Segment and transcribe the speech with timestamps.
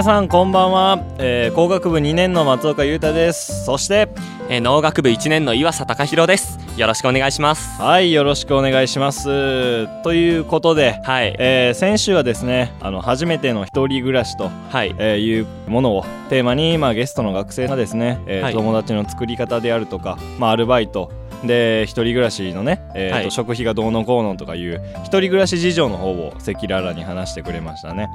[0.00, 3.66] 皆さんこんばんは、えー、工学部2年の松岡裕太です。
[3.66, 4.08] そして、
[4.48, 6.58] えー、農学部1年の岩佐隆弘です。
[6.78, 7.78] よろしくお願いします。
[7.78, 10.02] はいよろしくお願いします。
[10.02, 11.36] ということで、はい。
[11.38, 14.94] えー、先週はですねあの初めての一人暮らしと、はい。
[14.96, 21.12] えー、いうものをテーマに、まあ、ゲストの学生がですね、えー、はい、友達の作り方であるとか、まあ、アルバイト。
[21.44, 28.10] で一人暮らしのね、えーと、はい、食費がどうのこうのとかいう一人暮らし事情の方を赤裸々に話してくれましたね。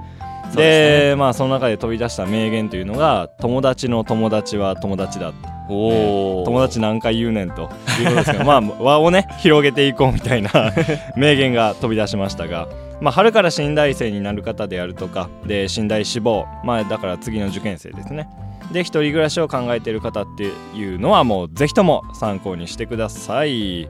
[0.53, 5.33] で、ね、まあその中で飛び出した名言というのが「友達の友達は友達だ」
[5.67, 10.51] お友達何回言うねんということですがまあ輪をね広げていこうみたいな
[11.17, 12.67] 名言が飛び出しましたが。
[13.01, 18.29] まあ、春から新大生になる方であるとかで新大志望、まあ、だから次の受験生ですね。
[18.71, 20.43] で一人暮らしを考えている方って
[20.75, 23.87] いうのはもうぜひとも参考にしてください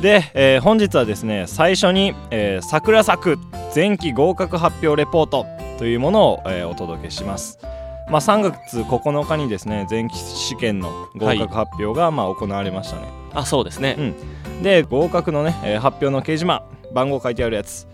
[0.00, 3.38] で、えー、本日はですね最初に、えー、桜咲く
[3.74, 5.46] 前期合格発表レポート
[5.78, 7.58] というものを、えー、お届けします。
[8.08, 13.02] まあ、3月9日にですね前期試験の合格発表が、まあ行われましたね。
[13.32, 14.02] あそうですね、う
[14.50, 17.86] ん、で合格のね、えー、発表の掲示板番号書いてあるやつ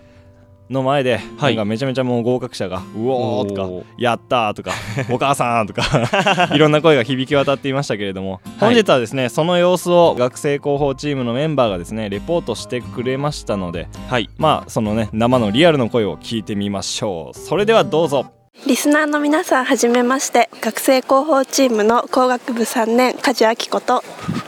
[0.70, 4.72] の前で、はい、なんかめちゃめちゃもう合格者が「うおー」とか「やった」とか
[5.10, 5.82] 「お母さん」とか
[6.52, 17.38] いろんな声が響き渡っていましたけれども、本日はですねその様子を学生広報チームのメンバーがですねレポートしてくれましたので、はい、まあそのね生のリアルの声を聞いてみましょう。
[17.38, 18.26] それではどうぞ。
[18.66, 24.02] リスナーの皆さんはじめまして学生広報チームの工学部3年梶明子と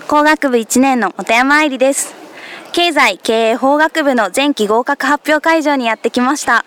[0.08, 2.17] 工学部1年の本山愛理です
[2.78, 6.64] 経済経営法学部の前期合格発表会場にやってきました。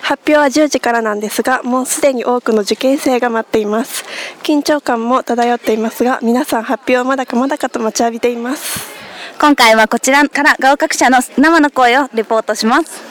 [0.00, 4.06] 発表は10時からなんですがもうすでに多くの受験生が待っています。
[4.42, 8.94] 緊張感も漂っていますが皆さん発表まだかまだかと待ちわびています。
[9.38, 13.02] 今回はこちらから合格者の生の声をレポートします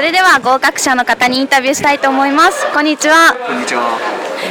[0.00, 2.72] それでは合格者の方にインタビューしたいと思います。
[2.72, 3.36] こんにちは。
[3.46, 3.98] こんにちは。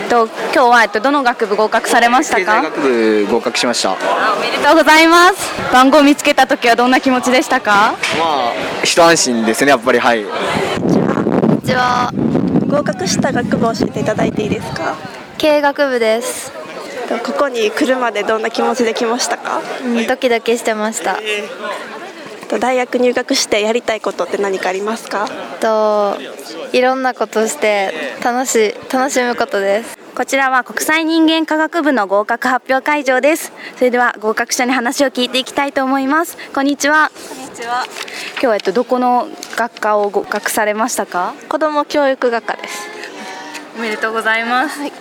[0.07, 2.61] と今日はえっとどの学部合格されましたか？
[2.61, 3.93] 学部合格しました。
[3.93, 3.95] お
[4.39, 5.51] めでとうございます。
[5.73, 7.95] 番号見つけた時はどんな気持ちでしたか？
[8.19, 9.97] まあ一安心ですねやっぱり。
[9.97, 10.23] はい。
[10.23, 12.11] こんにちは
[12.69, 14.95] 合格した学部を教えていただいていいですか？
[15.39, 16.51] 経営学部です。
[17.25, 21.17] ここに来るまでどんな気持ちで来ましたか、うん、ドキドキしてました、
[22.49, 25.29] と大学入学してやりたいことって何かありますか？
[25.61, 26.17] と
[26.73, 27.93] いろんなことして
[28.23, 29.97] 楽し楽しむことです。
[30.15, 33.53] こちらは国際人間科学部の合格発表会場です。
[33.77, 36.37] それでは合格者に話を聞いていきたいと思います。
[36.53, 37.11] こんにちは。
[37.29, 37.85] こんにちは。
[38.33, 41.35] 今日はえっとどこの学科を合格されましたか？
[41.47, 42.89] 子ども教育学科です。
[43.77, 44.91] おめでとうございます、はい、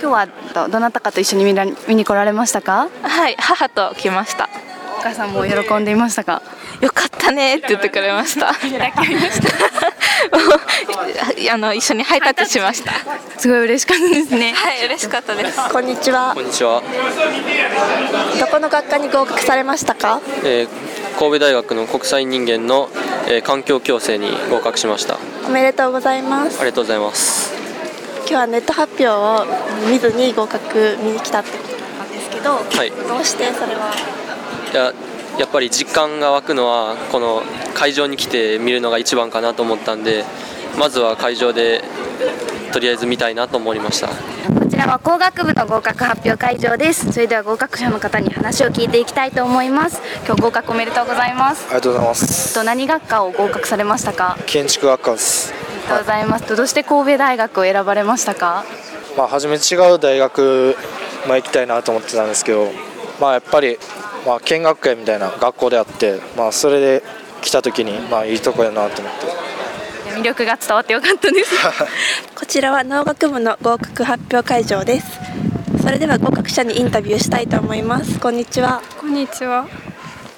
[0.00, 2.88] 今日はどなたかと一緒に見に来られましたか？
[3.02, 4.48] はい母と来ました
[4.98, 6.42] お母さんも喜んでいましたか？
[6.80, 8.48] よかったねって言ってくれました。
[11.50, 12.92] あの一緒にハイタッチしました。
[13.38, 14.52] すごい嬉しかったですね。
[14.54, 15.58] はい嬉しかったです。
[15.70, 16.32] こんにちは。
[16.34, 16.82] こんにちは。
[18.40, 20.20] どこの学科に合格されましたか？
[20.44, 20.68] えー、
[21.18, 22.88] 神戸大学の国際人間の、
[23.28, 25.18] えー、環境共生に合格しました。
[25.46, 26.58] おめでとうございます。
[26.60, 27.52] ありがとうございます。
[28.22, 29.46] 今日はネット発表を
[29.86, 33.94] 見ずに合格見に来たってことなんですけど、はい、どうしてそれは？
[34.72, 34.92] いや
[35.38, 37.42] やっぱり実感が湧くのはこの
[37.74, 40.24] 会場に来て見るのが一番かなと思ったんで
[40.78, 41.82] まずは会場で
[42.72, 44.08] とりあえず見たいなと思いました。
[44.08, 47.12] こちらは工学部の合格発表会場です。
[47.12, 50.00] それでは合格者の方に話を聞いていきたいと思います。
[50.26, 51.64] 今日合格おめでとうございます。
[51.66, 52.54] ありがとうございます。
[52.54, 54.36] と何学科を合格されましたか？
[54.46, 55.52] 建築学科です。
[55.52, 58.64] ありがとうございます、はい、どうして神戸大学を選ばれましたか？
[59.16, 60.76] まあ初め違う大学
[61.26, 62.68] まあ行きたいなと思ってたんですけど
[63.20, 63.78] まあやっぱり
[64.26, 67.02] まあ、見学会みたいな学校であって、まあ、それで
[67.40, 69.26] 来た時に、まあ、いいとこやなと思って。
[70.18, 71.54] 魅力が伝わってよかったです。
[72.34, 75.06] こちらは農学部の合格発表会場です。
[75.82, 78.18] それでは合格者にインタビューしたいと思います。
[78.18, 78.82] こんにちは。
[79.00, 79.66] こんにちは。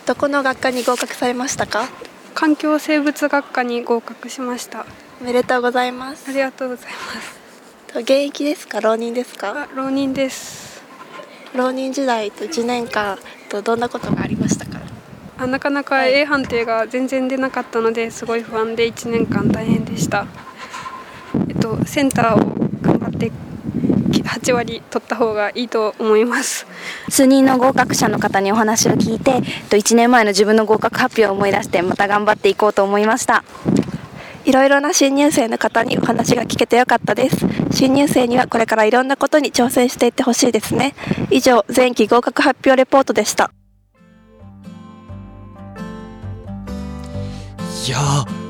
[0.07, 1.89] どこの学科に合格されましたか？
[2.35, 4.85] 環境生物学科に合格しました。
[5.21, 6.27] おめでとうございます。
[6.29, 7.99] ありがとうございます。
[7.99, 8.81] 現役ですか？
[8.81, 9.67] 浪人ですか？
[9.75, 10.70] 浪人です
[11.55, 13.19] 浪人時代と1年間
[13.49, 14.81] とどんなことがありましたか？
[15.39, 20.27] あなかなか A 判定が全然出なかったのですごい不安で1年間大変でした。
[21.49, 23.33] えっとセンターを頑張って
[24.23, 26.67] 8割取った方がいいと思います。
[27.09, 29.39] 数人の合格者の方にお話を聞いて
[29.71, 33.43] 1年前の自分の合格発表を思い出してまた頑張っていこうと思いました
[34.45, 37.47] いろいろな新入生の方にお話が聞けてよかったです。
[37.73, 40.95] 新入生にはこれからいろんなことに挑戦していってほしいですね。
[41.31, 43.51] 以上前期合格発表レポートでした。
[47.87, 47.99] いや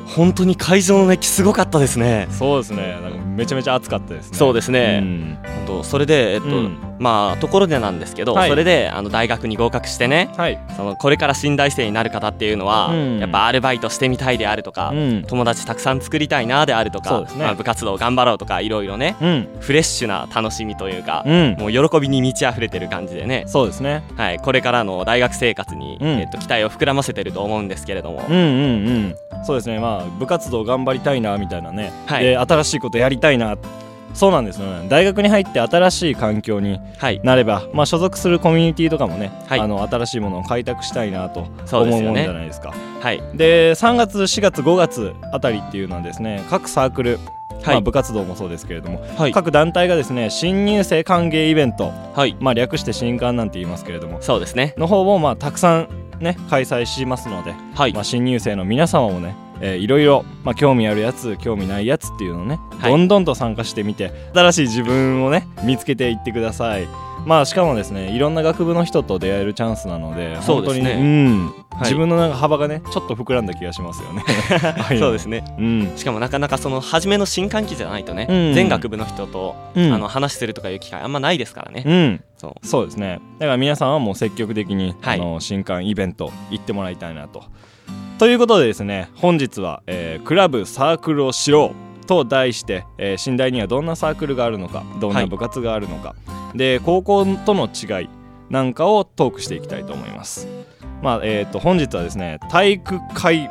[0.07, 2.29] 本当に会場の熱気すごかったですね。
[2.31, 2.99] そうですね。
[3.01, 4.39] なんかめちゃめちゃ暑かったですね。
[4.39, 14.93] そうですね、うん、本当それでえっと、うん、まあところでなんですけど、はい、それであの大学に合格してね、はい、そのこれから新大生になる方っていうのは、うん、やっぱアルバイトしてみたいであるとか、
[15.27, 19.17] 友達たくさん作りたいなであるとか、ね、まあ、部活動頑張ろうとかいろいろね、
[19.61, 21.25] フレッシュな楽しみというか、
[21.59, 23.45] もう喜びに満ち溢れてる感じでね。
[23.47, 28.25] そうですね、はい、これからの大学生活に、えっと、期待を膨らませてると思うんですけれども。
[28.29, 29.17] うんうんうん。
[29.45, 29.79] そうですね。
[29.79, 33.57] まあ部活動頑張りたいなみたいなね、はい、で新しいことやりたいな
[34.15, 34.89] そうなんですよね。
[34.89, 36.81] 大学に入って新しい環境に
[37.23, 41.41] なれば、はい、まあ、所属するコミュニティとかもね、はい、あの新しいものを開拓したいなと
[41.73, 42.75] 思うもんじゃないですか。
[43.01, 47.19] はい、で3月4月5月あたりっていうのはですね各サークル
[47.63, 54.75] はい、まあ、部活動もそうですけれども、はい、各団体がですね新入生歓迎イベント、はい、まあ、略して新歓なんて言いますけれどもそうですね。
[54.77, 55.89] の方をまあたくさん
[56.21, 57.93] ね開催しますので、はい。
[57.93, 66.89] まあ、新入生の皆様もねえー、いろいろ、まあ、興味あるやつ興味ないやつっていうのをね、はい、どんどんと参加してみて新しい自分をね見つけていってください。
[67.27, 74.25] まあしかもですねいろんな学部の人と出会えるチャンスなので本当にね、うん、はい、自分のなんか幅がねちょっと膨らんだ気がしますよね。
[74.99, 82.67] そうですね、うん、しかもなかなかその初めの新歓期じゃないとね、うん、全学部の人と、うん、あの話するとかいう機会あんまないですからね、うん、そう。
[82.67, 83.21] そうですね。
[83.39, 87.45] だから皆さんはもう積極的に、はい、あの新刊イベント行ってもらいたいなと
[88.19, 98.09] ということでですね本日は、えー、クラブサークルを知ろうと題して、えー、寝台にはどんなサークルがあるのかどんな部活があるのか、はい、で高校との違い
[98.51, 100.49] なんかをトークしていきたいと思います。
[101.03, 103.49] まあえーと、本日はですね体育会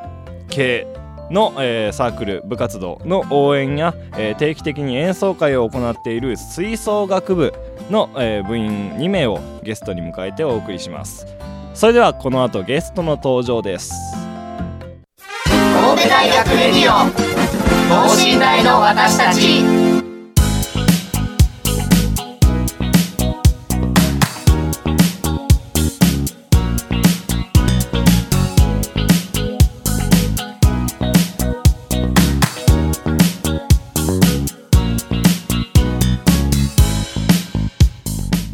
[0.50, 0.86] 系
[1.32, 7.54] の、えー、サークル部活動の応援や、えー、定期的に演奏会を行っている吹奏楽部
[7.90, 11.26] の、えー、部員2名をゲストに迎えてお送りします。
[11.74, 13.94] それではこの後ゲストの登場です
[16.00, 17.12] 神戸大学レディオ
[17.90, 20.09] 等身大の私たち。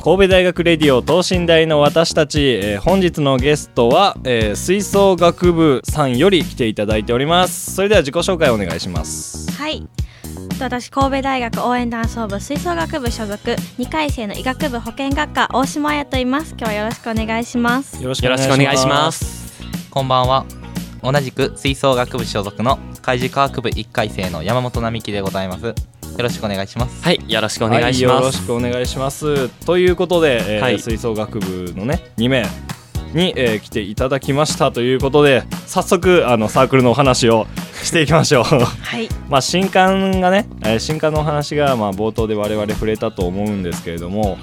[0.06, 7.74] 神戸大学レディオ等身大の私たち、えー、本日のゲストは、えー、吹奏楽部さんより来ていただいております。
[7.74, 9.52] それでは自己紹介お願いします。
[9.54, 9.84] はい。
[10.60, 16.52] 私神戸大学応援団奏部吹奏楽部所属2回生の医学部保健学科大島彩と言います。
[16.52, 18.04] 今日はよろしくお願いします。
[18.04, 19.60] よろしくお願いします。
[19.90, 20.46] こんばんは。
[21.02, 25.74] 同じく吹奏楽部所属の海事科学部1回生の山本並木でございます
[26.18, 27.04] よろしくお願いします。
[27.04, 29.50] はいよろしくお願いします、はい、よろしくお願いします。
[29.66, 32.44] ということで、えーはい、吹奏楽部のね2名
[33.14, 34.72] に、えー、来ていただきました。
[34.72, 37.48] ということで早速あのサークルのお話を
[37.84, 38.44] していきましょう。
[38.46, 39.10] はい。
[39.30, 44.38] まあ新刊がね、えー、新刊のお話がまあ冒頭で我々触れたと思うんですけれども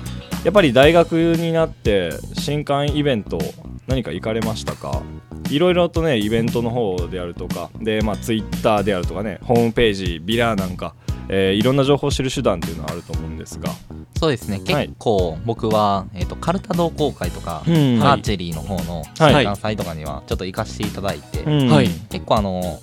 [0.45, 3.39] やっぱり大学になって新刊イベント
[3.87, 5.03] 何か行かれましたか？
[5.51, 10.95] いろいろとねイベントの方であるとかでまあツイッターであるとかねホームページビラーなんか
[11.29, 13.71] えー、いろんな情報を知る手段っていうのはあると思うんですが。
[14.19, 14.61] そうですね。
[14.61, 22.81] 結構僕は、えーと、カルタ同好会とか、うん、アーチェリーの方の観祭とかにはちょっと行かせていただいて、はい、結構あの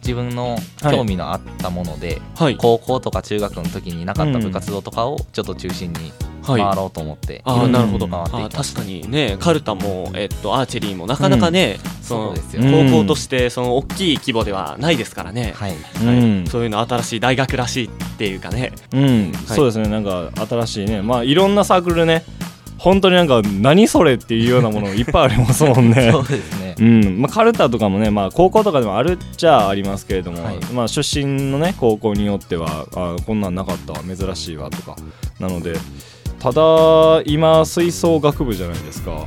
[0.00, 0.56] 自分の
[0.90, 6.12] 興味のあったもので、はい、高校とか中学の時になかった部活動とかをちょっと中心に
[6.56, 8.08] 回ろうと思って、はい、あなるほど。
[8.10, 15.72] あ確かにねカルタも、えっと、アーチェリーもなかなかね、うん、その高校としてその大きい規模ではないですからね、はい。
[15.72, 19.88] はい、そういうの新しい大学らしいっていうかね、うん、そうですね。
[19.88, 21.02] なんか新しいね。
[21.02, 22.24] まあいろんなサークルね。
[22.78, 26.10] 本当になんか何それっていうようなものいっぱいありますもんね。
[26.12, 26.76] そうですね。
[26.78, 27.20] うん。
[27.20, 34.96] まあ、カルタとかもね、まあ、高校とかでもあるっちゃありますけれども、はい、まあ、出身のね高校によってはあこんなんなかったわ珍しいわとか
[35.40, 35.74] なので
[36.38, 39.26] ただ今吹奏楽部じゃないですか、は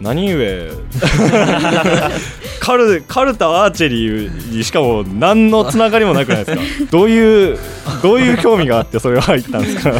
[0.00, 0.70] 何故？
[2.60, 6.90] カルカルタアーチェリーにしかも何のつながりもなくないですか。
[6.90, 7.58] どういう
[8.02, 9.92] どういう興味があってそれは入ったんですか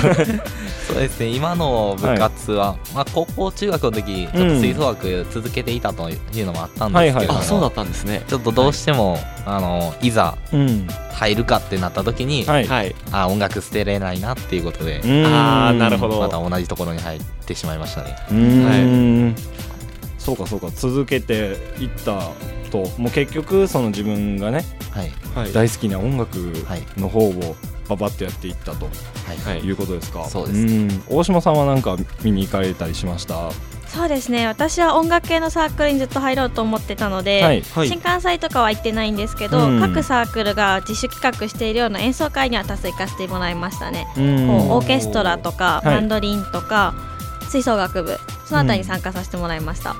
[0.90, 8.24] そうですね今の部活は、はい、まあ、高校中学の時ちょっと吹奏楽続けていたというのもあったんですけど、あそうだったんですね。
[8.26, 10.36] ちょっとどうしても、はい、あのいざ
[11.12, 16.20] 入るかってなった時に、はい、あ音楽捨てれないなっていうことでああなるほど。
[16.20, 18.16] また同じところに入ってしまいましたね。
[18.30, 19.60] はい。
[20.18, 22.30] そうかそうか続けていった
[22.70, 22.88] と。
[22.98, 24.64] もう結局その自分がね、
[25.34, 26.36] はい、大好きな音楽
[26.96, 27.56] の方を
[27.90, 28.86] ババッとやっていったと、
[29.46, 31.00] はい、いうことですか、そうです。
[31.08, 33.50] 大島さんは何か見に行かれたりしました？
[33.88, 34.46] そうですね。
[34.46, 37.62] 私は音楽系のサークルにずっと入ろうと思ってたので、はい。
[37.62, 46.94] はい、新幹祭とかは行ってないんですけど、うん、各サークルが自主企画しているような演奏会には多数行かせてもらいましたね、うん、こうオーケストラとかマンドリンとか、
[47.48, 48.16] 吹奏楽部
[48.46, 49.96] そのあたりに参加させてもらいました、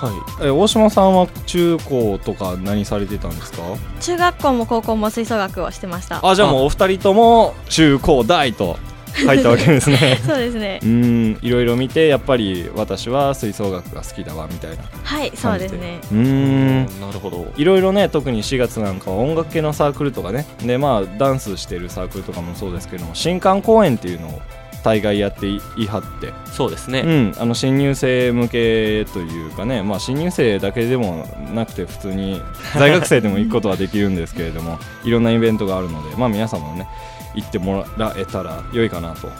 [0.00, 0.10] は
[0.42, 3.62] い、え大島さんは中高とか何されてたんですか？
[4.00, 6.20] 中学校も高校も吹奏楽をしてました。
[6.24, 8.78] あじゃあもうお二人とも中高大と
[9.26, 10.20] 入ったわけですね。
[10.24, 10.78] そうですね。
[10.84, 11.38] うん。
[11.42, 14.76] いろいろ見てやっぱり私は吹奏楽が好きだわみたいな。
[15.02, 16.00] はいそうですね。
[16.12, 16.84] うん。
[17.00, 17.46] なるほど。
[17.56, 20.46] いろいろね特に4月なんかは音楽系のサークルとかね。
[20.62, 24.40] でまあダンスしてるサークルとかもそうですけども新刊公演っていうのを
[24.88, 26.32] 大概やっていはって。
[26.46, 32.40] そうですね、うん、あの新入生向けというかね、まあ、新入生だけでもなくて普通に
[32.74, 36.88] 在学生でも行くことはできるんですけれども いろんなイベントがあるので、まあ、皆さんもね
[37.34, 39.30] 行ってもらえたら良いかなと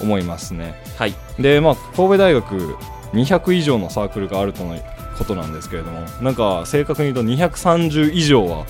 [0.00, 0.74] 思いますね。
[0.98, 2.76] はい、で、まあ、神戸大学
[3.14, 4.76] 200以上のサークルがあるとの
[5.16, 8.66] ことなんですけれどもなんか正確に言うと230以上は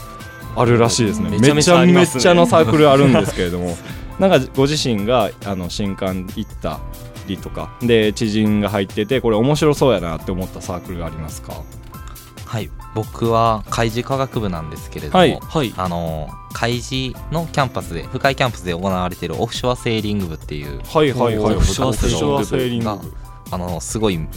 [0.55, 1.31] あるらしいですね。
[1.31, 3.77] めちゃめちゃめっちゃのサークルあるんですけれども
[4.19, 6.81] なんかご自身があの新刊行った
[7.27, 11.63] りとかで知人が入っててこれ面白そうやなって思ったサークルがありますか？
[12.45, 12.71] はい。
[12.95, 15.39] 僕は海事科学部なんですけれども、はい。
[15.41, 23.13] はい、あの海事のキャンパスで深江キャンパスで行われているオフショアセーリング部っていうはいはいはいオフショアセーリング部。
[23.51, 24.29] あのすごいん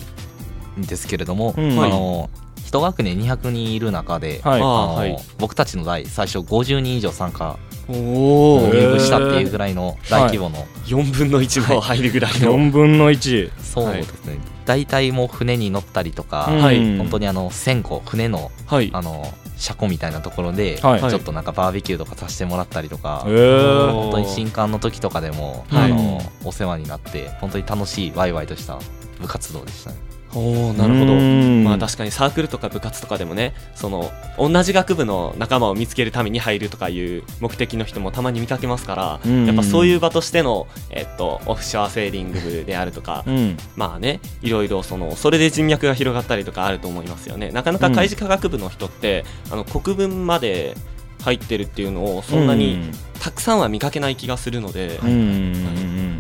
[0.77, 2.29] ですけれども、うん、あの
[2.69, 7.57] 一学年200人いる中で、はい、あの、はい、僕たちの代最初50人以上参加
[7.88, 19.25] 入部したっていうぐらいの大規模の、はい、4分の1も入るぐらいの、4分の1そうですね、大体もう船に乗ったりとか、はい、本当にあの船庫船の,、はい、あの
[19.57, 28.77] 車庫みたいなところで、ちょっとなんかバーベキューとかさせてもらったりとか、本当に新刊の時とかでも、あのお世話になって本当に楽しいワイワイとした
[29.19, 30.08] 部活動でしたね。
[30.36, 31.13] おなるほど。
[31.15, 47.51] まあ確かにサークルとか部活とかでもねその同じ学部の仲間を見つけるために入るとかいう目的の人もたまに見かけますからやっぱそういう場としての、えっと、オフショアセーリング部であるとか、うん、まあねいろいろそのそれで人脈が広がったりとかあると思いますよね。
[47.51, 50.75] なかなか海事科学部の人って、あの国分まで
[51.24, 55.00] 入ってるっていうのをそんなにたくさんは見かけない気がするので、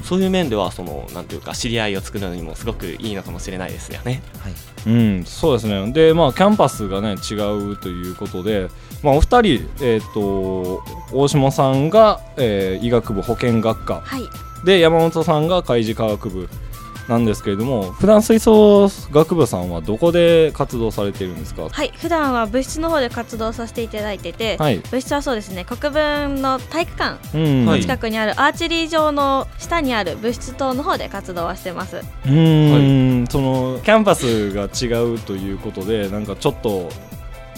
[0.03, 4.21] そういう面ではそのなんていうか知り合いを作るのにもすごくいいのかもしれないですよね。
[4.39, 4.53] はい、
[4.87, 5.91] うん、そうですね。
[5.91, 8.69] で、まあキャンパスがね違うということで、
[9.03, 14.23] まあお二人えっ、ー、と大下さんが、えー、医学部保健学科、はい、
[14.65, 16.49] で山本さんが海事科学部。
[17.09, 21.67] なんですけれども普段吹奏楽部さんはどこで活動されているんですか？
[21.67, 27.19] はい普段は部室の方で活動させていただいてて、はい、部室はそうですね国文の体育館
[27.65, 31.97] の近くにあるアーチェリー場の下にある部室棟の方で活動はしてます。
[31.97, 36.89] うん、はい、そのキャンパスが違うということでなんかちょっと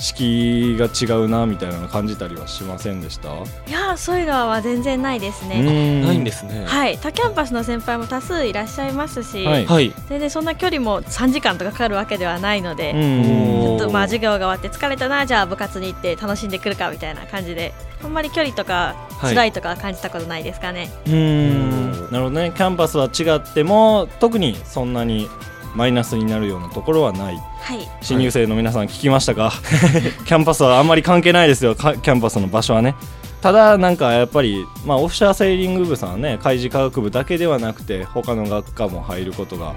[0.01, 3.29] 敷居が違うなみたいなの感じたりはしませんでした？
[3.29, 6.01] いやそういうのは全然ないですね。
[6.03, 6.65] ないんですね。
[6.65, 6.97] はい。
[6.97, 21.91] 他キャンパスの先輩も多数いらっしゃいますし、はい、全然そんな距離も3時間とかかかるわけではないのでちょっとまあ授業が終わって疲れたなじゃあ部活に行って楽しんでくるかみたいな感じであんまり距離とか辛いとか感じたことないですかね、はい、うん。
[22.11, 22.51] なるほどね。
[22.55, 25.29] キャンパスは違っても特にそんなに
[25.75, 29.53] マイナスになるようなところはない、はい、新入生の皆さん聞きましたか？
[30.25, 31.75] キャンパスはあんまり関係ないですよ。
[31.75, 32.95] キャンパスの場所はね。
[33.41, 39.73] ただなんかやっぱり、まあ、オフショアセーリング部さんはね海事科学部だけではなくて他の学科も入ることが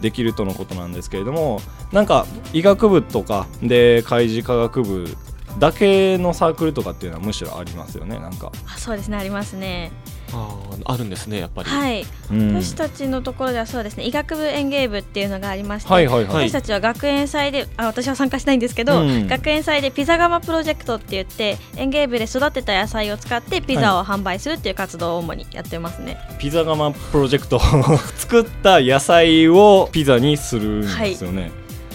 [0.00, 5.16] できるとのことなんですけれども、はい、なんか医学部とかで海事科学部
[5.60, 8.18] だけのサークルとかっていうのはむしろありますよね。
[8.18, 8.50] なんか。
[8.66, 9.16] あそうですね。
[9.16, 9.92] ありますね
[10.32, 11.68] ああるんですねやっぱり。
[11.68, 14.04] はい、私たちのところではそうですね。
[14.04, 27.60] 医学部園芸部っていうのがありまして、はいはいはい、私たちは学園祭であ私は参加しないんですけど、うん、学園祭でピザ窯プロジェクトって言って園芸部で育てた野菜を使ってピザを販売するっていう活動を主にやってますね、はい、ピザ窯プロジェクト
[28.16, 31.52] 作った野菜をピザにするんですよね、はい、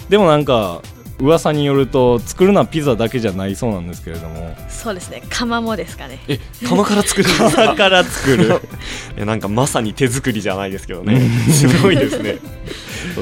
[0.08, 0.82] でもなんか
[1.22, 4.56] 噂によると作るのはピザだけじゃないそうなんですけれども。
[4.68, 5.22] そうですね。
[5.30, 6.18] 窯もですかね。
[6.28, 7.74] え窯から作るんですか？
[7.88, 8.60] ら作る。
[9.16, 11.20] えなんかまさに手作りじゃないですけどね。
[11.50, 12.38] すごいですね。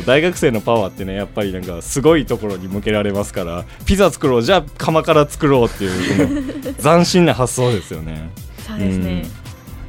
[0.07, 4.43] 大学生のパワーってねやっぱりなんかすごいところに向けられますからピザ作ろう。
[4.43, 8.31] じゃあ窯から作ろうっていう斬新な発想ですよね。
[8.67, 9.40] そうですね、うん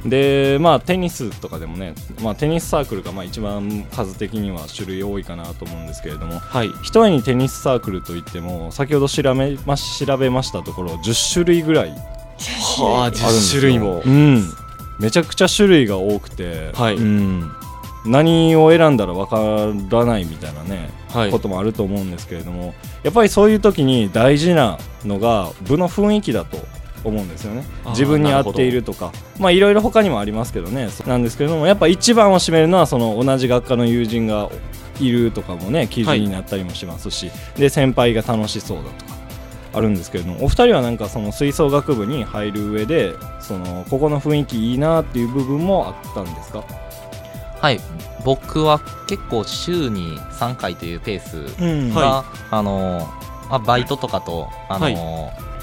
[0.04, 14.42] でまあテニスとかでもね、まあ、テニスサークルがまあ一番数的には種類多いかなと思うんですけれども、はい、一重にテニスサークルといっても先ほど調べま調べましたところ10種類ぐらいはあ10種類も、うん、
[14.98, 16.96] めちゃくちゃ種類が多くて、はい。
[16.96, 17.52] うん、
[18.04, 26.58] 何を選んだらわからないみたいなね、はい、こともあると思うんですけれどもやっぱりそういう時に大事なのが部の雰囲気だと
[27.04, 27.64] 思うんですよね。
[27.90, 29.12] 自分に合っているとか。
[29.38, 30.88] まあいろいろ他にもありますけどね。
[31.06, 34.50] なんですけれどもやっぱ一番を占めるのはその同じ学科の友人が
[35.00, 39.12] いるとかもね基準になったりもしますし、はい、で先輩が楽しそうだとか
[39.74, 40.44] あるんですけれども。
[40.44, 46.64] お二人はなんかその吹奏楽部に入る上でそのここの雰囲気いいなっていう部分もあったんですか？
[47.60, 47.80] はい。
[48.24, 51.94] 僕は結構週に3回というペースが、うん。
[51.94, 53.08] はい、あの
[53.48, 54.96] まあ、バイトとかとあの、はい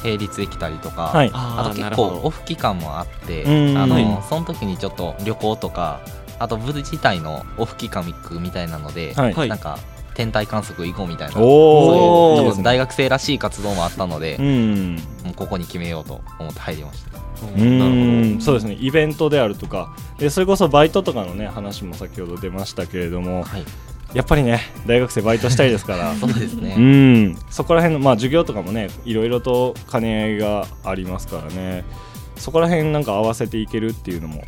[0.04, 6.02] 並立できたりとか、はい、あと結構オフ期間もあってあの、その時にちょっと旅行とか
[6.40, 8.06] あと部自体のオフ期間
[8.40, 9.78] みたいなので、はい、なんか
[10.14, 17.20] 天体観測行こうみたいなそういう大学生らしい活動もあったので、うん、もうここに決めようと思って入りました。
[17.42, 18.38] うん。
[18.42, 18.78] そうですね。
[18.80, 23.64] イベントであるとかでそれこそバイトとかのね話も先ほど出ましたけれども、はい、
[24.14, 26.16] やっぱりね大学生バイトしたいですから。
[26.20, 26.76] そうですね。
[26.78, 27.38] うん。
[27.50, 31.84] そこら辺のまあ授業とかもねいろいろと兼ね合いがありますからね。
[32.38, 34.44] そこら辺なんか合わせていけるっていうのも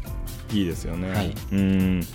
[0.53, 2.07] いいですよね、はい、うん。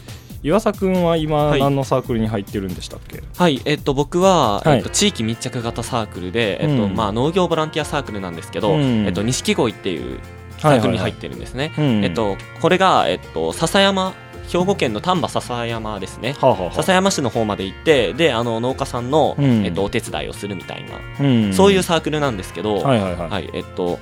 [0.43, 3.23] 岩佐君は今、はい、何のサークルに入ってるんでしたっけ？
[3.37, 3.61] はい。
[3.65, 10.19] えっと僕は、はい、えっと、地域密着型サークルで、えっと、うん、まあ、農業ボランティアサークルなんですけど、うん、えっと、錦鯉っていう
[10.59, 14.15] サークルに入ってるんですね、えっと、これが、えっと、笹山
[14.49, 23.31] 兵庫県の丹波篠山ですね、はあはあ、篠山市の方まで行ってであの農家さんの、うん、えっと、お手伝いをするみたいな、うん、そういうサークルなんですけど、はいはいはい。
[23.31, 23.99] はい、えっと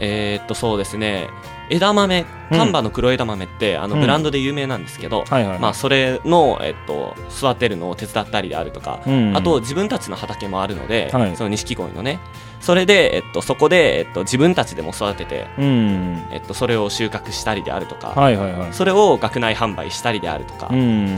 [0.00, 1.28] えー、っとそうですね。
[1.70, 9.00] 枝豆丹波の黒枝豆って、あのブランドで有名なんですけど、まあ、それの、えっと、育てるのを手伝ったりであるとか、
[9.34, 12.20] あと自分たちの畑もあるので、その錦鯉のね
[12.64, 20.68] それで、えっと、そこで、えっと、自分たちでも育てて、えっと、それを収穫したりであるとか、はいはいはい、それを学内販売したりであるとか、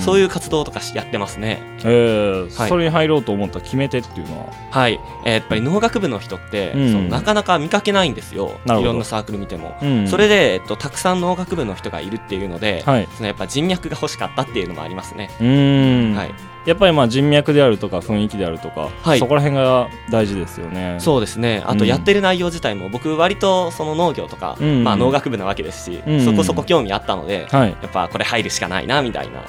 [0.01, 4.53] そういう活動とかやってますね、えー、はい、それに入ろうと思った決め手っていうのは？
[4.73, 8.59] はい、えー、やっぱり農学部の人って、そのなかなか見かけないんですよ。
[8.67, 9.77] いろんなサークル見ても、
[10.09, 15.31] それで、えっと、たくさん農学部の人がいるっていうので、はい、そのやっぱ人脈が欲しかったっていうのもありますね。
[15.41, 16.35] うん、はい
[16.67, 20.97] やっぱりまあ人脈であるとか雰囲気であるとか、はい、そこら辺が大事ですよね。
[20.99, 21.63] そうですね。
[21.65, 29.43] あとやってる内容自体も、僕割とその農業とか、うん、まあ、農学部なわけですし、うん、そこそこ興味あったので、はい、やっぱこれ入るしかないなみたいな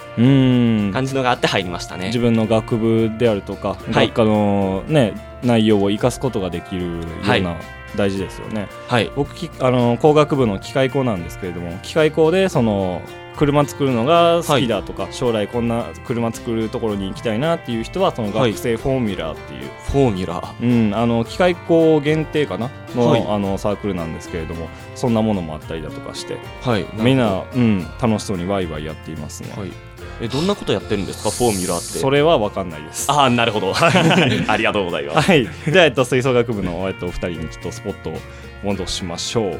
[0.93, 2.08] 感じのがあって入りましたね。
[2.08, 7.56] 自分の学部であるとか、学科の、ね、内容を生かすことができるような、
[7.95, 13.01] 大事ですよね、はい、僕あの工学部の機械工なんですけれども機械工でその
[13.38, 22.69] 車作るのが好きだとか、はい、将来こんな車作るところに行きたいなっていう人はその学生フォーミュラーっていう、はい、フォーミュラー、うん、あの機械工限定かな？
[22.95, 29.54] のはい、あのサークルなんですけれどもそんなものもあったりだとかして、はい、みんな、うん、楽しそうにワイワイやっていますね。
[29.56, 29.71] はい。
[30.19, 31.30] えどんなことやってるんですか？
[31.30, 32.00] フォーミュラーって。
[32.00, 33.12] それは分かんないです。
[33.12, 33.73] ああなるほど。
[33.78, 35.30] ありがとうございます。
[35.30, 35.47] はい。
[35.71, 38.17] じゃあ、えっと、吹奏楽部の、えっと、お二人にちょっとスポットを
[38.63, 39.60] 戻しましょう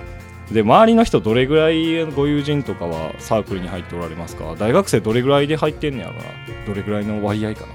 [0.52, 4.56] で周りの人どれぐらいご友人とかはサークルに入っておられますか？
[4.58, 6.22] 大学生どれぐらいで入ってんねやろな。
[6.66, 7.68] どれぐらいの割合かな。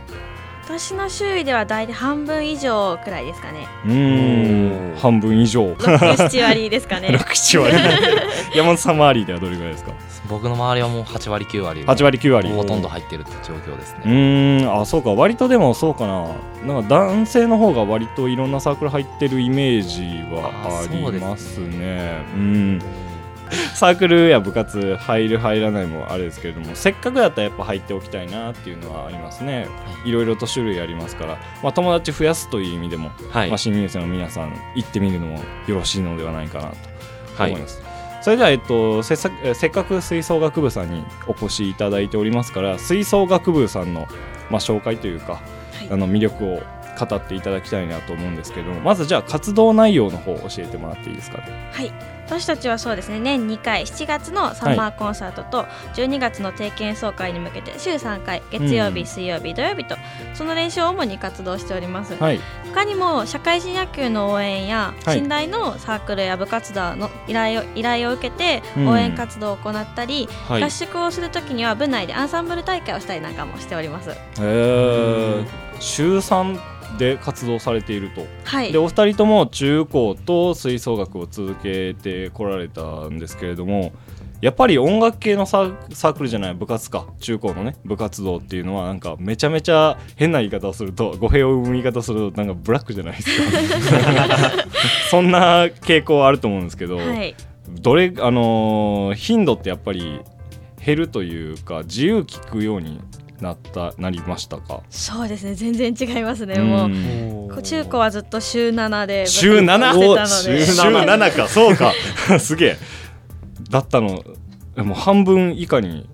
[0.79, 3.69] 私の周囲では大体半分以上くらいですかね。
[3.85, 4.95] うん。
[4.97, 5.73] 半分以上。
[5.75, 7.09] 67割ですかね。
[7.09, 7.75] 67割。
[8.57, 9.93] 山本さん周りではどれぐらいですか？
[10.31, 11.85] 僕の周りはもう8割9割。
[11.85, 12.49] 8割9割。
[12.51, 14.63] ほとんど入ってるって状況ですね。
[14.63, 14.81] うん。
[14.81, 15.11] あそうか。
[15.13, 16.29] 割とでもそうかな。
[16.67, 20.05] なんか男性の方が割といろんなサークル入ってるイメージ
[20.35, 22.23] はありますね。
[22.35, 22.79] うん
[23.75, 29.69] サークルや部活入る入らないもあれですけれどもせっかくだったらやっぱ入っておきたいなっていうのはありますね、
[30.05, 30.13] い。
[30.13, 36.77] ろいろと種類ありますから、まあ、友達増やすという意味でも、はい、まあ、新入生の皆さん行ってみるのもよろしいのではないかなと
[37.45, 39.29] 思います、はいそれでは、えっと、せせ
[39.67, 44.07] っかく吹奏楽部さんにお越しいただいておりますから吹奏楽部さんの、
[44.49, 45.41] まあ、紹介というか、は
[45.83, 46.63] い、あの魅力を
[47.05, 51.39] 語っていただきたいなと思うんですけどまずじゃあ活動内容の方教えてもらっていいですか？
[51.39, 51.45] ね。
[51.73, 51.93] はい。
[52.25, 59.97] 私たちはそうですね年2回7月のサマーコンサートと12月の定期演奏会に向けて週3回月曜日、うん、水曜日土曜日と
[60.33, 62.41] その練習を主に活動しております、はい、
[62.73, 74.11] 他にも社会人野球の応援や信頼のサークルや部活動の依頼を依頼を受けて応援活動を行ったり、うん、合宿をするときには部内でアンサンブル大会をしたりなんかもしております。
[74.11, 75.45] へえ
[75.81, 83.93] 週3で活動されていると、はい、でお二人とも中高と吹奏楽を続けてこられたんですけれども
[84.43, 87.07] やっぱり音楽系のサークルじゃない部活か。
[87.21, 94.51] 中高のね部活動っていうのはなんかめちゃめちゃ変な言い方をすると語弊を生む言い方をするとなんかブラックじゃないですか。
[95.11, 97.37] そんな傾向あると思うんですけど、はい、
[97.69, 100.23] どれあのー、頻度ってやっぱり
[100.85, 103.01] 減るというか自由聞くように
[103.43, 104.83] なったなりましたか？
[104.89, 107.63] そうですね全然違いますねもう。
[107.63, 110.27] 中高はずっと週7で週 7?
[110.27, 111.49] 週7か。
[111.51, 111.93] そうか。
[112.41, 112.77] すげえ。
[113.71, 114.23] だったの。
[114.77, 116.09] もう半分以下に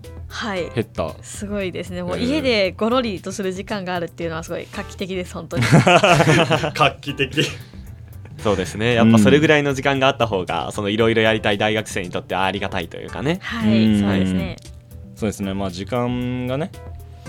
[0.75, 2.03] 減った、はい、すごいですね。
[2.03, 5.63] もう家でごろりとする時間があるっていうのはすごい画期的です本当に。
[6.75, 7.47] 画期的。
[8.37, 8.93] そうですね。
[8.93, 13.39] やっぱそれぐらいの時間があった方がそのいろいろやりたい大学生にとってありがたいというかね。
[13.41, 14.57] はいそうですね。
[15.15, 15.53] そうですね。
[15.53, 16.71] まあ時間がね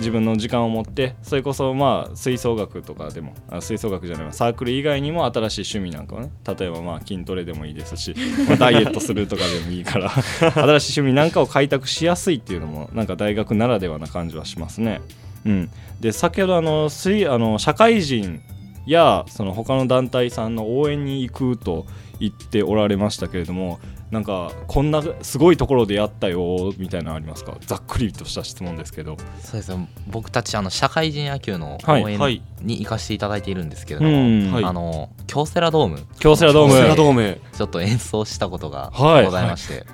[0.01, 8.15] 自分の時間を持ってそれこそまあ吹奏楽とかでもあ吹奏楽じゃないサークル以外にも新しい趣味なんかをね例えばまあ筋トレでもいいですし、
[8.49, 15.01] まあ、ダイエットするとかでもいいから 新しい趣味なんかを開拓しやすいっていうのもなんか大学ならではな感じはしますね。
[15.45, 18.43] うん、で先ほどあの水あの社会人
[18.87, 21.87] やその他の団体さんの応援に行くと
[22.19, 23.79] 言っておられましたけれども
[24.11, 27.57] なんかこんなすごいところでやったよみたいなのありますか？
[27.61, 29.17] ざっくりとした質問ですけど。
[29.41, 29.73] そうです
[30.09, 32.19] 僕たちあの社会人野球の応援
[32.61, 36.05] に行かせていただいているんですけれども、はい、あの京セラドーム。
[36.19, 37.41] 京セラドーム。
[37.57, 39.89] ちょっと演奏したことがございまして、はいはい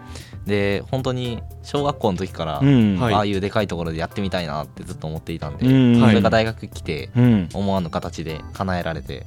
[0.46, 5.66] で本当に小学校の時から、ああいうでかいところでやってみたいなってずっと思っていたんで、
[6.00, 7.10] それが大学来て、
[7.52, 9.26] 思わぬ形で叶えられて、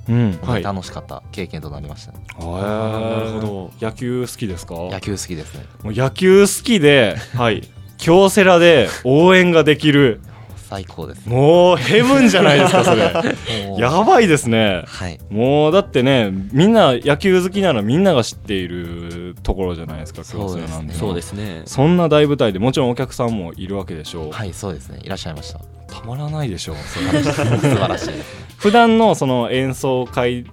[0.63, 3.86] 楽しかった経験となりました、ね、なるほど。
[3.86, 4.75] 野球好きですか？
[4.75, 5.65] 野球好きですね。
[5.84, 10.21] もう野球好きで、はい、京セラで応援ができる
[10.69, 13.12] 最高です、ね、もうヘブンじゃないですかそれ。
[13.79, 20.93] やばいですね、はい、もうだってねみんな野球好きならみんなが知っているところじゃないですかそうですね。
[20.93, 21.63] そうですね。
[21.65, 24.25] そんな大舞台でもちろんお客さんもいるわけでしょ。
[24.25, 24.99] うはいそうですね。
[25.01, 25.60] いらっしゃいました。
[25.88, 28.10] たまらないでしょう 素晴らしい。
[28.58, 30.45] 普段のその演奏会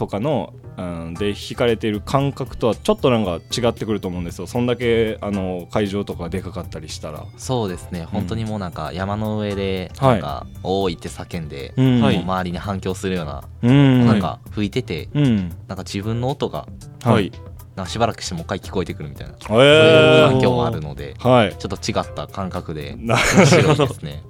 [0.00, 4.46] とかのうん、で弾かれている感覚とはちょっとなんか違ってくると思うんですよ。
[4.46, 7.26] そんだけあの会場とかでかかったりしたら。
[7.36, 8.04] そうですね。
[8.04, 15.36] 本当にもうなんか山の上でなんか「多い」って叫んで、はい、もう周りに反響するような、うん、なんか吹いてて、うん、
[15.68, 16.66] なんか自分の音が、
[17.04, 17.30] はい、
[17.76, 24.22] なんかしばらくしてもう一回聞こえてくるみたいな、えー、そういう環境もあるので、はい、ちょっと違った感覚で面白いですね。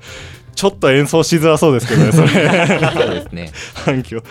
[0.61, 2.29] ちょっと演奏しづらそうですけどねそれ。
[2.29, 3.51] そうですね。
[3.73, 4.23] 反響。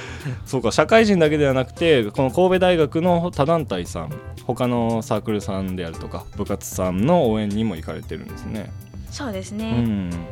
[0.46, 4.14] そうか社会人だけではなくてこの神戸大学の他団体さん
[4.46, 8.72] 他のサークルさんであるとか部活さんの応援にも行かれてるんですね。
[9.10, 10.28] そうですね、うん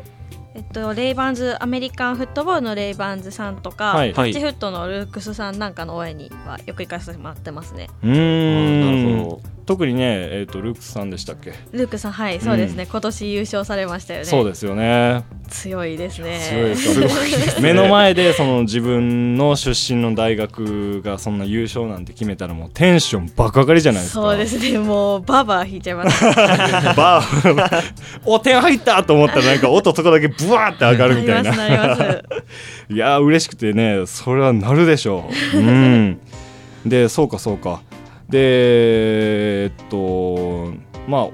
[0.58, 7.88] えっと、レイバンズアメリカンフットボールのレイバンズさんとか、はい、タッチフットのルークスさんなんかの応援にはよく行かせてもらってますね。
[8.02, 8.82] うん。
[8.82, 9.58] なるほど。
[9.68, 11.54] 特にね、えーと、ルークスさんでしたっけ？
[11.74, 14.26] ルークさんはいそうですね、うん、今年優勝されましたよね。
[14.26, 15.26] そうですよね。
[15.50, 16.40] 強いですね。
[16.50, 17.62] 強いですよね。
[17.62, 24.22] 目の前でその自分の出身の大学がそんな優勝なんて決めたらもうテンション爆上がりじゃないですか。
[24.22, 24.80] そうですね。
[24.80, 26.24] もうバーバー引いちゃいます。
[26.96, 27.84] バー
[28.26, 31.54] お点入ったと思ったらなんか音とかだけブワーって上がるみたいな。
[32.90, 35.58] いや嬉しくてねそれはなるでしょう。
[35.58, 36.20] うん。
[36.86, 37.82] でそうかそうか。
[38.30, 40.74] でえっと
[41.08, 41.28] まあ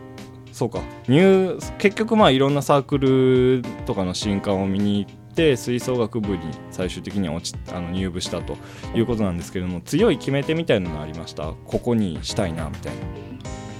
[0.51, 0.79] そうか。
[1.07, 6.39] 入結局まあいろんなサークルとかの新刊を見に行って吹奏楽部に
[6.71, 8.55] 最終的には落ちあの入部したと
[8.95, 11.53] いうことなんですけれども強い決め手みたいなのありました？
[11.65, 12.99] ここにしたいなみたいな。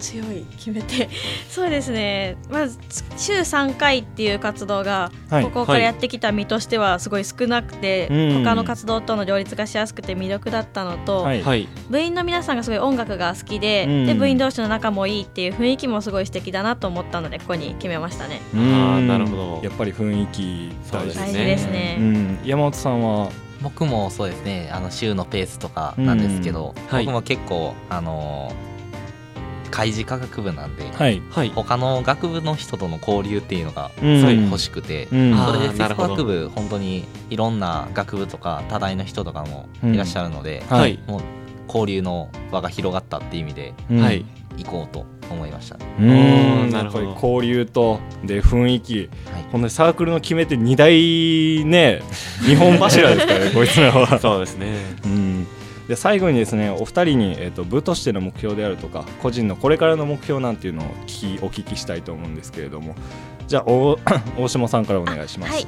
[0.04, 1.10] 強い決めて
[1.50, 2.78] そうですねまず
[3.18, 18.42] 週3回っていう活動がここからやってきた身としてはすごい少なくて、はい、他の活動との両立がしやすくて魅力だったのと、はい、部員の皆さんがすごい音楽が好きで,、で部員同士の仲もいいっていう雰囲気もすごい素敵だなと思ったのでここに決めましたね。
[18.54, 21.46] あなるほどやっぱり雰囲気大事ですね。
[21.46, 23.30] ですね山本さんは
[23.62, 28.52] 僕もそうですねあの週のペースとかなんですけど、僕も結構あの
[29.74, 40.78] 開示科学部なんで、はい、他の学部の人との交流っていうのがすごい欲しくて、うん、それで吹奏楽部本当にいろんな学部とか多大の人とかもいらっしゃるので、うん。
[40.78, 41.22] はい、もう
[41.68, 44.24] 交流の輪が広がったっていう意味で、はい、
[44.58, 46.70] 行こうと思いました、うん。
[46.70, 47.06] なるほど。
[47.14, 52.04] 交流とで雰囲気、はい、このサークルの決めて2大ね
[52.46, 54.20] 日本柱ですからね こいつらは。
[54.20, 54.68] そうですね。
[55.04, 55.48] うん
[55.88, 62.96] で最後にですねお二人に、えーと、部としての目標であるとか個人のこれからの目標なんていうのを聞きお聞きしたいと思うんですけれども
[63.48, 63.98] じゃあ 大
[64.48, 65.54] 下さんからお願いします。
[65.54, 65.67] はい。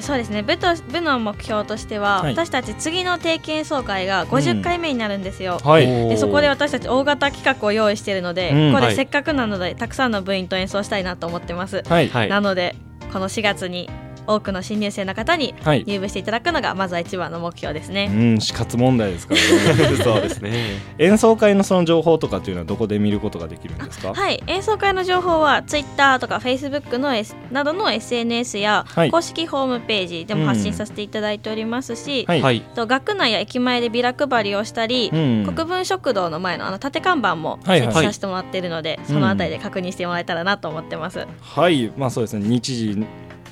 [0.00, 0.42] そうですね。
[0.42, 12.76] 部と部の目標としては、はい、私たち次の定期演奏会が50回目になるんですよ、うんはい、でそこで私たち大型企画を用意しているので、うん、ここでせっかくなので、はい、たくさんの部員と演奏したいなと思ってます、なので
[13.12, 13.90] この4月に
[14.28, 15.54] 多くの新入生の方に
[15.86, 18.10] 入部していただくのがまずは一番の目標ですね。
[18.12, 19.96] うん、死活問題ですからね。
[20.04, 20.52] そうですね。
[20.98, 24.12] 演奏会のその情報とかっていうのはどこで見ることができるんですか？
[24.14, 41.26] はい、演奏会の情報はツイッターとかフェイスブックの、S、などの SNS や公式ホームページでも発信させていただいておりますし、はい、と学内や駅前でビラ配りをしたり、うん、国分食堂の前のあの縦看板も設置させてもらっているので、はいはい、そのあたりで確認してもらえたらなと思ってます。
[41.40, 42.46] はい、まあそうですね。
[42.46, 43.06] 日時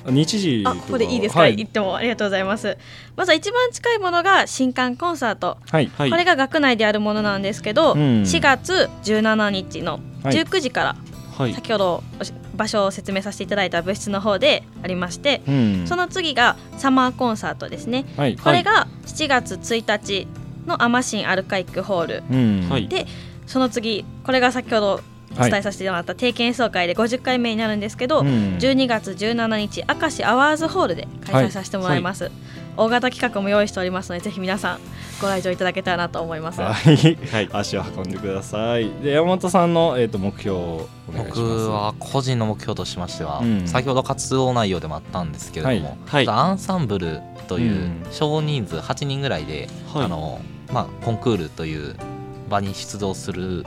[0.07, 2.77] 日時あここでいいですか、はい、言ってもありがとうございます。
[3.15, 10.95] まずは一番近いものが新刊コンサート、はい、これが学内であるものなんですけど、うん、4月17日の19時から、
[11.37, 12.03] はい、先ほど
[12.55, 20.27] 場所を説明させていただいた部室の方でありまして、うん、その次がサマーコンサートですね、はい、これが7月1日
[20.65, 23.05] のアマシンアルカイックホール、うん、で
[23.45, 25.01] その次これが先ほど
[25.39, 32.33] お伝えさせてもらった定期演奏会で50回目になるんですけど、はい、12月17日明石アワーズホールで開催させてもらいます、はい。
[32.33, 32.41] はい、
[32.77, 34.79] 大型企画も用意しておりますのでぜひ皆さん
[35.21, 36.61] ご来場いただけたらなと思います。
[36.61, 38.89] はい、足を運んでください。
[39.01, 51.95] で山本さんのえっ、ー、と目標を僕は個人の目標としましては、うん、先ほど活動内容でもあったんですけれども、はい、アンサンブルという少人数8人ぐらいで、あのまあコンクールという
[52.49, 53.65] 場に出動する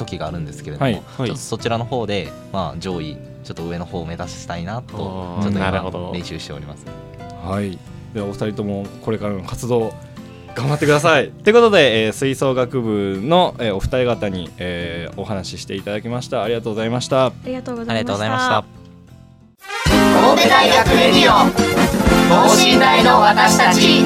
[0.00, 0.94] 時があるんですけれども、はい。
[0.94, 4.96] はい、ちょっとそちらの方で、まあ、上位ちょっと上の方を目指したいなと
[5.42, 6.86] ちょっと 今練習しております。
[7.44, 7.78] はい。
[8.14, 9.92] ではお二人ともこれからの活動
[10.54, 11.30] 頑張ってください。
[11.44, 16.42] ということで、えー、吹奏楽部の、えー、お二人方に、えー、お話ししていただきました。
[16.42, 17.26] ありがとうございました。
[17.26, 18.64] ありがとうございました。
[19.88, 21.50] 神戸大学レディオ
[22.30, 24.04] 等身大の私たち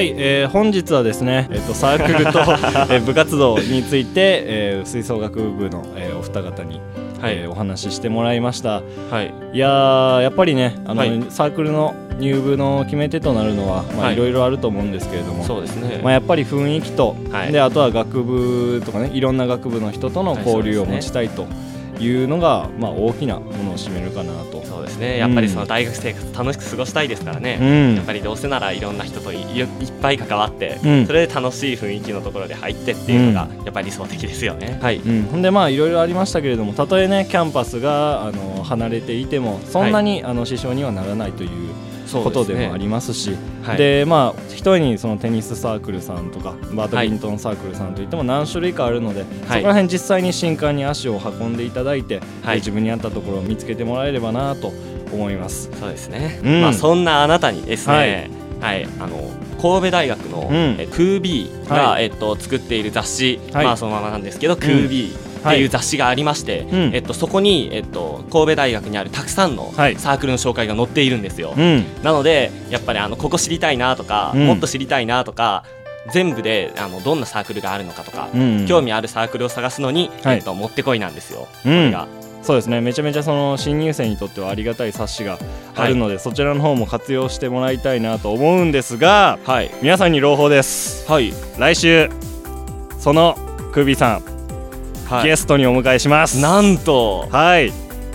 [0.00, 2.38] はい、えー、本日はですね、えーと、サークルと、
[2.90, 6.80] えー、部活動について、えー、吹奏楽部の、えー、お二方に、
[7.20, 7.34] はい。
[7.34, 14.16] えー、お話ししてもらいました、はい、いややっぱりねあの、はい、サークルの入部の決め手となるのは、まあ、い。
[14.16, 16.00] ろいろあると思うんですけれども、そうですね。
[16.02, 21.46] まあ、やっぱり雰囲気と、はい、であとは学部とかねいろんな学部の人との交流を持ちたいと。
[22.00, 24.62] いうのが、まあ、大きなものを占めるかなと。
[24.64, 25.18] そうですね。
[25.18, 29.66] やっぱりその大学生活楽しく過ごしたいですからね、うん、やっぱりどうせならいろんな人といっ
[30.00, 34.78] ぱい関わって、うん、それで楽しい雰囲気のところで入ってっていうのがやっぱり理想的ですよね。
[34.80, 41.69] はい、うん、ほんでまあいろいろありましたけれどもたとえねキャンパスがあの離れていてもそんなに、はい、あの支障にはならないという。
[42.12, 54.72] ことでもありますし、はい、でまあ一重にそのテニスサークルさんとかバドミントンサークルさんといっても何種類かあるので、はい、そこら辺実際に新刊に足を運んでいただいて、はい、自分に合ったところを見つけてもらえればなと
[55.12, 55.70] 思います。
[55.78, 75.64] そうですね、うん、まあ、そんなあなたにですね、はい、あの神戸大学の、うん、えクービーが、えっと、作っている雑誌、まあそのままなんですけど、クービーっていう雑誌がありまして、はい、えっと、そこに、えっと、神戸大学にあるたくさんのサークルの紹介が載っているんですよ、はい、なのでやっぱりあのここ知りたいなとか、うん、もっと知りたいなとか
[76.12, 82.08] 全部であのどんなサークルがあるのかとか、うん、興味あるサークルを探すのに、はい、えっと、もってこいなんですよ、これが。
[82.42, 82.80] そうですね。
[82.80, 85.38] めちゃめちゃその新入生にとってはありがたい冊子が
[85.76, 92.08] あるので、はい、そちらの方も活用してもらいたいなと思うんですが、はい、皆さんに朗報です、はい、来週
[92.98, 93.36] その
[93.72, 94.29] クービーさん
[95.10, 96.40] はい、ゲストにお迎えします。
[96.40, 97.28] なんと。
[97.30, 97.72] はい。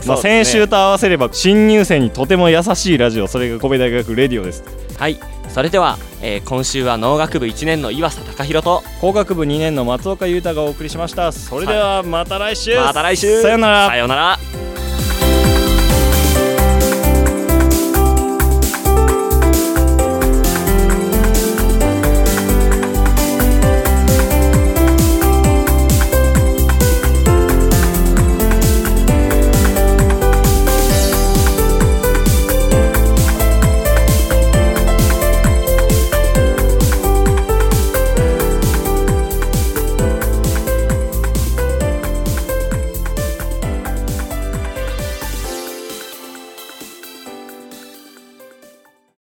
[0.07, 4.63] まあ、先週と合わせれば新入生にとても優しいラジオそれが神戸大学レディオです。
[4.97, 5.19] はい。
[5.49, 11.31] それでは、えー、今週は農学部1年の岩佐隆弘と工学部2年の松岡裕太がお送りしました。
[11.31, 13.41] それではまた来週、また来週。
[13.41, 13.87] さよなら。
[13.87, 14.64] さよなら